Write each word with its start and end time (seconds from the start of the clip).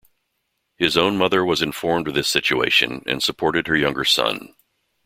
His 0.77 0.97
own 0.97 1.15
mother 1.15 1.45
was 1.45 1.61
informed 1.61 2.07
of 2.07 2.15
this 2.15 2.27
situation 2.27 3.03
and 3.05 3.21
supported 3.21 3.67
her 3.67 3.77
younger 3.77 4.03
son. 4.03 4.55